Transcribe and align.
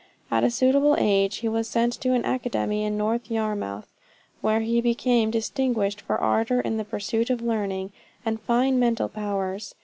At 0.31 0.43
a 0.43 0.49
suitable 0.49 0.95
age, 0.97 1.37
he 1.37 1.47
was 1.47 1.67
sent 1.69 1.93
to 2.01 2.13
an 2.13 2.25
academy 2.25 2.83
in 2.83 2.97
North 2.97 3.29
Yarmouth, 3.29 3.93
where 4.41 4.61
he 4.61 4.81
became 4.81 5.29
distinguished 5.29 6.01
for 6.01 6.17
ardor 6.17 6.59
in 6.59 6.77
the 6.77 6.83
pursuit 6.85 7.29
of 7.29 7.43
learning, 7.43 7.91
and 8.25 8.41
fine 8.41 8.79
mental 8.79 9.09
powers. 9.09 9.75